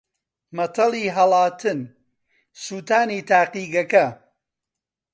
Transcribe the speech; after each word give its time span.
مەتەڵی 0.55 1.05
ھەڵاتن: 1.15 1.79
سووتانی 2.63 3.19
تاقیگەکە 3.29 4.05